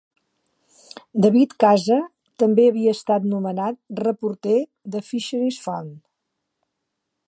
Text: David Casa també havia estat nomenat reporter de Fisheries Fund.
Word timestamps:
David 1.25 1.53
Casa 1.63 1.99
també 2.45 2.67
havia 2.71 2.95
estat 2.99 3.29
nomenat 3.37 3.81
reporter 4.03 4.59
de 4.97 5.07
Fisheries 5.13 5.65
Fund. 5.69 5.97